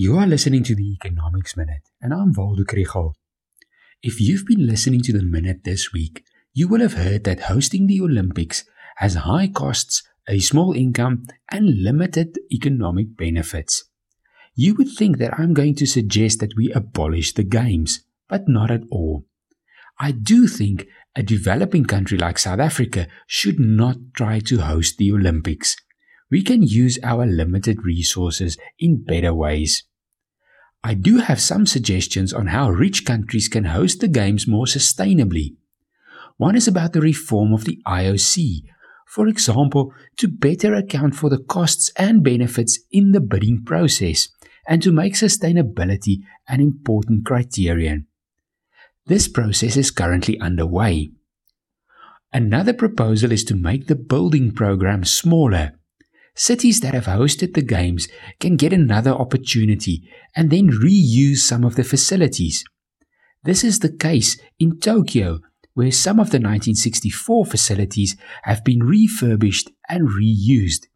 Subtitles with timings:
[0.00, 3.14] You are listening to the Economics Minute, and I'm Waldo Krugell.
[4.00, 7.88] If you've been listening to the Minute this week, you will have heard that hosting
[7.88, 8.64] the Olympics
[8.98, 13.90] has high costs, a small income, and limited economic benefits.
[14.54, 18.70] You would think that I'm going to suggest that we abolish the Games, but not
[18.70, 19.26] at all.
[19.98, 20.86] I do think
[21.16, 25.74] a developing country like South Africa should not try to host the Olympics.
[26.30, 29.84] We can use our limited resources in better ways.
[30.84, 35.56] I do have some suggestions on how rich countries can host the Games more sustainably.
[36.36, 38.62] One is about the reform of the IOC,
[39.06, 44.28] for example, to better account for the costs and benefits in the bidding process
[44.68, 48.06] and to make sustainability an important criterion.
[49.06, 51.10] This process is currently underway.
[52.32, 55.77] Another proposal is to make the building program smaller
[56.38, 58.08] cities that have hosted the Games
[58.40, 62.64] can get another opportunity and then reuse some of the facilities.
[63.42, 65.40] This is the case in Tokyo,
[65.74, 70.86] where some of the 1964 facilities have been refurbished and reused.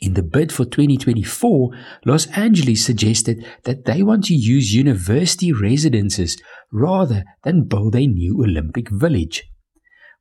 [0.00, 1.70] In the bid for 2024,
[2.04, 6.36] Los Angeles suggested that they want to use university residences
[6.70, 9.44] rather than build a new Olympic village.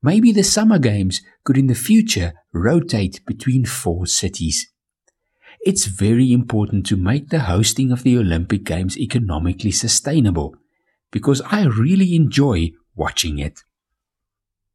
[0.02, 4.72] Maybe the Summer Games could in the future rotate between four cities.
[5.66, 10.56] It's very important to make the hosting of the Olympic Games economically sustainable
[11.12, 13.62] because I really enjoy watching it.